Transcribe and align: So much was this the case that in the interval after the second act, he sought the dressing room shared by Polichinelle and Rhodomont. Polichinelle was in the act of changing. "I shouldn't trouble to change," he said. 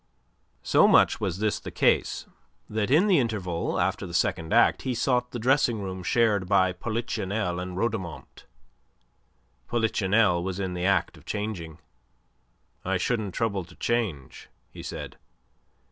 So 0.63 0.87
much 0.87 1.21
was 1.21 1.37
this 1.37 1.59
the 1.59 1.69
case 1.69 2.25
that 2.67 2.89
in 2.89 3.05
the 3.05 3.19
interval 3.19 3.79
after 3.79 4.07
the 4.07 4.15
second 4.15 4.51
act, 4.51 4.81
he 4.81 4.95
sought 4.95 5.29
the 5.29 5.37
dressing 5.37 5.79
room 5.83 6.01
shared 6.01 6.49
by 6.49 6.73
Polichinelle 6.73 7.59
and 7.59 7.77
Rhodomont. 7.77 8.45
Polichinelle 9.67 10.41
was 10.41 10.59
in 10.59 10.73
the 10.73 10.85
act 10.87 11.17
of 11.17 11.25
changing. 11.27 11.77
"I 12.83 12.97
shouldn't 12.97 13.35
trouble 13.35 13.63
to 13.63 13.75
change," 13.75 14.49
he 14.71 14.81
said. 14.81 15.17